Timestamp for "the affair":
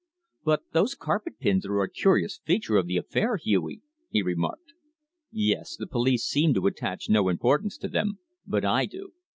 2.87-3.37